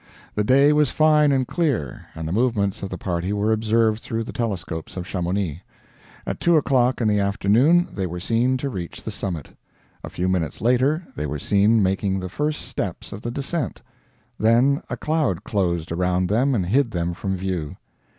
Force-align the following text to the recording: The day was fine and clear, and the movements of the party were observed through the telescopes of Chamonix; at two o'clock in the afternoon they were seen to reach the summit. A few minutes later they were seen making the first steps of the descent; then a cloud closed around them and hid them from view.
The 0.33 0.43
day 0.43 0.73
was 0.73 0.89
fine 0.89 1.31
and 1.31 1.47
clear, 1.47 2.07
and 2.15 2.27
the 2.27 2.31
movements 2.31 2.81
of 2.81 2.89
the 2.89 2.97
party 2.97 3.31
were 3.31 3.51
observed 3.53 4.01
through 4.01 4.23
the 4.23 4.33
telescopes 4.33 4.97
of 4.97 5.05
Chamonix; 5.05 5.61
at 6.25 6.39
two 6.39 6.57
o'clock 6.57 7.01
in 7.01 7.07
the 7.07 7.19
afternoon 7.19 7.87
they 7.93 8.07
were 8.07 8.19
seen 8.19 8.57
to 8.57 8.69
reach 8.71 9.03
the 9.03 9.11
summit. 9.11 9.55
A 10.03 10.09
few 10.09 10.27
minutes 10.27 10.59
later 10.59 11.03
they 11.15 11.27
were 11.27 11.37
seen 11.37 11.83
making 11.83 12.19
the 12.19 12.29
first 12.29 12.63
steps 12.63 13.11
of 13.11 13.21
the 13.21 13.29
descent; 13.29 13.83
then 14.39 14.81
a 14.89 14.97
cloud 14.97 15.43
closed 15.43 15.91
around 15.91 16.29
them 16.29 16.55
and 16.55 16.65
hid 16.65 16.89
them 16.89 17.13
from 17.13 17.37
view. 17.37 17.75